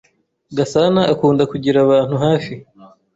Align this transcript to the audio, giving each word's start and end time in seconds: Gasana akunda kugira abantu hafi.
Gasana 0.57 1.01
akunda 1.13 1.43
kugira 1.51 1.77
abantu 1.85 2.15
hafi. 2.23 2.53